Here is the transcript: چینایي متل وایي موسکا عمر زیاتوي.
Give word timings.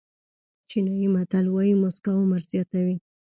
چینایي 0.69 1.07
متل 1.15 1.45
وایي 1.49 1.73
موسکا 1.81 2.11
عمر 2.21 2.41
زیاتوي. 2.51 2.95